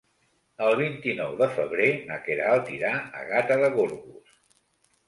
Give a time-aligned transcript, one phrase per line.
[0.67, 4.43] El vint-i-nou de febrer na Queralt irà a Gata de Gorgos.